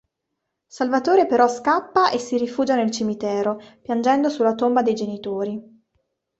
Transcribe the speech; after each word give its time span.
Salvatore 0.65 1.27
però 1.27 1.47
scappa 1.47 2.09
e 2.09 2.17
si 2.17 2.35
rifugia 2.39 2.73
nel 2.73 2.89
cimitero, 2.89 3.61
piangendo 3.83 4.29
sulla 4.29 4.55
tomba 4.55 4.81
dei 4.81 4.95
genitori. 4.95 5.61